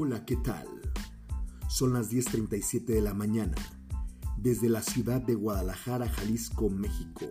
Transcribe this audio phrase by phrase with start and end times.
[0.00, 0.68] Hola, ¿qué tal?
[1.68, 3.56] Son las 10.37 de la mañana,
[4.36, 7.26] desde la ciudad de Guadalajara, Jalisco, México.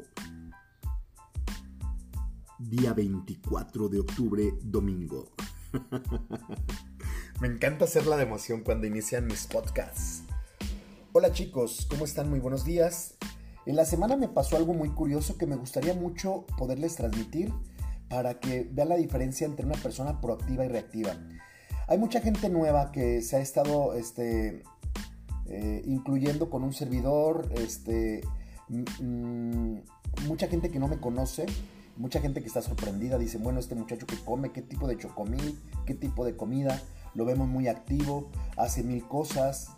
[2.59, 5.31] Día 24 de octubre, domingo.
[7.39, 10.23] Me encanta hacer la de emoción cuando inician mis podcasts.
[11.13, 12.29] Hola chicos, ¿cómo están?
[12.29, 13.15] Muy buenos días.
[13.65, 17.53] En la semana me pasó algo muy curioso que me gustaría mucho poderles transmitir
[18.09, 21.15] para que vean la diferencia entre una persona proactiva y reactiva.
[21.89, 24.61] Hay mucha gente nueva que se ha estado este,
[25.45, 28.21] eh, incluyendo con un servidor, este,
[28.67, 29.77] mm,
[30.27, 31.45] mucha gente que no me conoce,
[31.95, 35.57] mucha gente que está sorprendida, dice, bueno, este muchacho que come, qué tipo de chocomil,
[35.85, 36.81] qué tipo de comida,
[37.15, 39.69] lo vemos muy activo, hace mil cosas,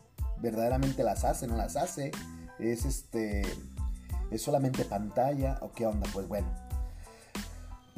[0.41, 2.09] verdaderamente las hace, no las hace,
[2.57, 3.43] es este,
[4.31, 6.68] es solamente pantalla, o qué onda, pues bueno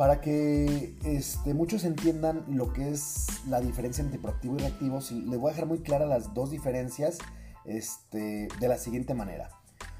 [0.02, 5.39] para que este, muchos entiendan lo que es la diferencia entre proactivo y reactivo, les
[5.39, 7.20] voy a dejar muy claras las dos diferencias
[7.66, 9.52] este, de la siguiente manera.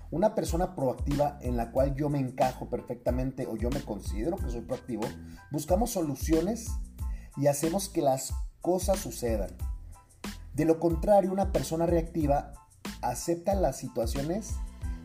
[0.10, 4.50] Una persona proactiva en la cual yo me encajo perfectamente o yo me considero que
[4.50, 5.04] soy proactivo,
[5.52, 6.72] buscamos soluciones
[7.38, 9.52] y hacemos que las cosas sucedan.
[10.56, 12.54] De lo contrario, una persona reactiva
[13.04, 14.56] acepta las situaciones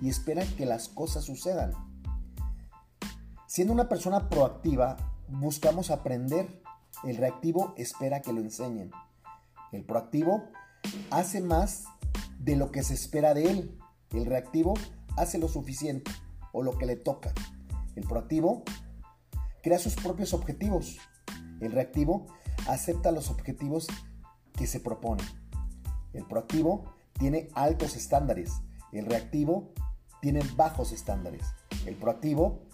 [0.01, 1.86] y espera que las cosas sucedan.
[3.57, 6.61] Siendo una persona proactiva, buscamos aprender.
[7.05, 8.91] El reactivo espera que lo enseñen.
[9.73, 10.45] El proactivo
[11.11, 11.85] hace más
[12.39, 13.79] de lo que se espera de él.
[14.11, 14.75] El reactivo
[15.17, 16.11] hace lo suficiente
[16.53, 17.33] o lo que le toca.
[17.95, 18.63] El proactivo
[19.63, 20.99] crea sus propios objetivos.
[21.61, 22.27] El reactivo
[22.69, 23.87] acepta los objetivos
[24.53, 25.25] que se propone.
[26.13, 28.53] El proactivo tiene altos estándares.
[28.93, 29.73] El reactivo
[30.21, 31.47] tiene bajos estándares.
[31.87, 32.66] El proactivo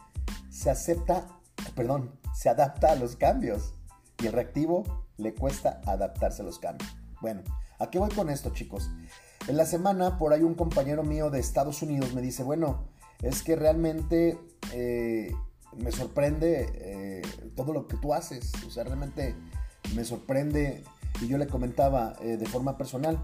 [0.52, 1.26] se acepta,
[1.74, 3.74] perdón, se adapta a los cambios
[4.22, 6.94] y el reactivo le cuesta adaptarse a los cambios.
[7.20, 7.42] Bueno,
[7.78, 8.90] ¿a qué voy con esto, chicos?
[9.48, 12.88] En la semana, por ahí un compañero mío de Estados Unidos me dice, bueno,
[13.22, 14.38] es que realmente
[14.72, 15.32] eh,
[15.76, 17.22] me sorprende eh,
[17.56, 18.52] todo lo que tú haces.
[18.66, 19.34] O sea, realmente
[19.94, 20.84] me sorprende.
[21.20, 23.18] Y yo le comentaba eh, de forma personal,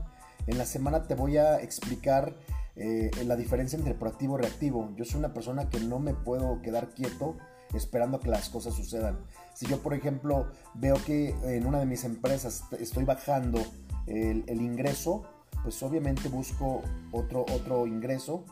[0.46, 2.36] en la semana te voy a explicar
[2.80, 4.92] eh, la diferencia entre proactivo y reactivo.
[4.94, 7.36] Yo soy una persona que no me puedo quedar quieto
[7.74, 9.18] esperando que las cosas sucedan.
[9.52, 13.60] Si yo, por ejemplo, veo que en una de mis empresas estoy bajando
[14.06, 15.24] el, ingreso,
[15.64, 18.44] pues obviamente busco otro, otro ingreso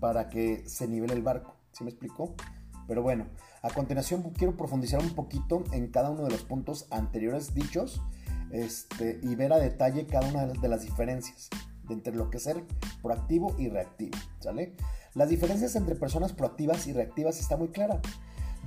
[0.00, 1.54] para que se nivele el barco.
[1.70, 2.34] ¿Sí me explico?
[2.88, 3.26] Pero bueno,
[3.62, 8.02] a continuación quiero profundizar un poquito en cada uno de los puntos anteriores dichos
[8.50, 11.48] este, y ver a detalle cada una de las diferencias
[11.94, 12.64] entre lo que es ser
[13.02, 14.74] proactivo y reactivo, ¿sale?
[15.14, 18.00] Las diferencias entre personas proactivas y reactivas está muy clara.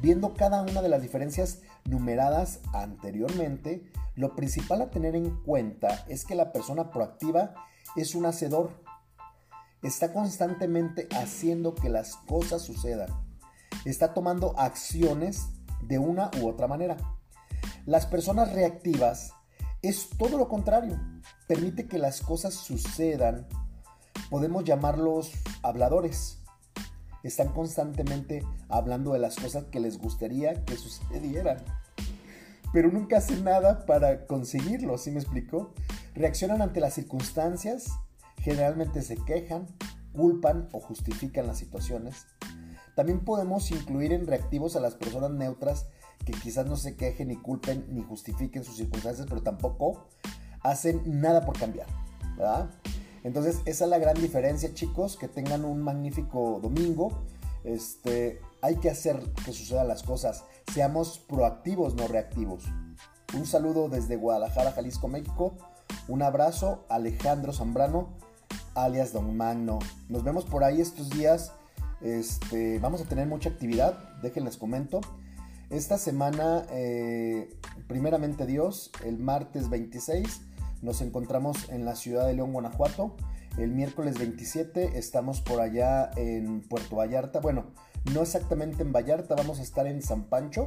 [0.02, 3.84] Viendo cada una de las diferencias numeradas anteriormente,
[4.16, 7.54] lo principal a tener en cuenta es que la persona proactiva
[7.96, 8.72] es un hacedor.
[9.84, 13.10] Está constantemente haciendo que las cosas sucedan.
[13.86, 15.48] Está tomando acciones
[15.84, 16.98] de una u otra manera.
[17.86, 19.34] Las personas reactivas
[19.82, 21.00] es todo lo contrario.
[21.52, 23.46] Permite que las cosas sucedan.
[24.30, 26.38] Podemos llamarlos habladores.
[27.24, 31.58] Están constantemente hablando de las cosas que les gustaría que sucedieran.
[32.72, 35.74] Pero nunca hacen nada para conseguirlo, ¿sí me explico?
[36.16, 38.00] Reaccionan ante las circunstancias,
[38.38, 39.68] generalmente se quejan,
[40.14, 42.28] culpan o justifican las situaciones.
[42.96, 45.88] También podemos incluir en reactivos a las personas neutras
[46.26, 50.08] que quizás no se quejen ni culpen ni justifiquen sus circunstancias, pero tampoco
[50.64, 51.88] hacen nada por cambiar,
[52.38, 52.70] ¿verdad?
[53.24, 57.24] Entonces, esa es la gran diferencia, chicos, que tengan un magnífico domingo.
[57.64, 60.44] Este, hay que hacer que sucedan las cosas.
[60.74, 62.64] Seamos proactivos, no reactivos.
[63.36, 65.56] Un saludo desde Guadalajara, Jalisco, México.
[66.08, 68.10] Un abrazo, Alejandro Zambrano,
[68.74, 69.80] alias Don Magno.
[70.10, 71.54] Nos vemos por ahí estos días.
[72.02, 75.02] Este, vamos a tener mucha actividad, déjenles comento.
[75.70, 77.56] Esta semana, eh,
[77.88, 80.42] primeramente Dios, el martes 26
[80.82, 83.16] nos encontramos en la ciudad de León, Guanajuato.
[83.58, 87.40] El miércoles 27 estamos por allá en Puerto Vallarta.
[87.40, 87.66] Bueno,
[88.14, 90.66] no exactamente en Vallarta, vamos a estar en San Pancho.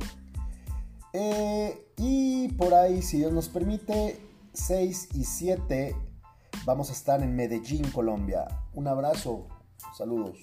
[1.13, 4.21] Eh, y por ahí, si Dios nos permite,
[4.53, 5.97] 6 y 7
[6.65, 8.47] vamos a estar en Medellín, Colombia.
[8.75, 9.47] Un abrazo,
[9.97, 10.39] saludos.